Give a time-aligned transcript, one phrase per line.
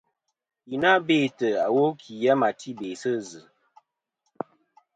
[0.69, 3.41] Yi na bêtɨ iwo kì a ma ti be sɨ zɨ.